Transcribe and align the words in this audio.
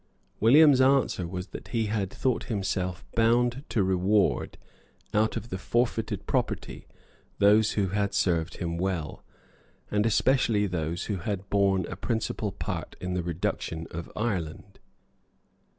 William's 0.39 0.81
answer 0.81 1.27
was 1.27 1.49
that 1.49 1.67
he 1.67 1.85
had 1.85 2.09
thought 2.09 2.45
himself 2.45 3.05
bound 3.13 3.63
to 3.69 3.83
reward 3.83 4.57
out 5.13 5.37
of 5.37 5.49
the 5.49 5.59
forfeited 5.59 6.25
property 6.25 6.87
those 7.37 7.73
who 7.73 7.89
had 7.89 8.15
served 8.15 8.55
him 8.57 8.79
well, 8.79 9.23
and 9.91 10.07
especially 10.07 10.65
those 10.65 11.05
who 11.05 11.17
had 11.17 11.51
borne 11.51 11.85
a 11.85 11.95
principal 11.95 12.51
part 12.51 12.95
in 12.99 13.13
the 13.13 13.21
reduction 13.21 13.85
of 13.91 14.11
Ireland. 14.15 14.79